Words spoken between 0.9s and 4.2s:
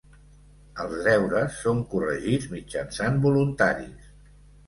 deures són corregits mitjançant voluntaris.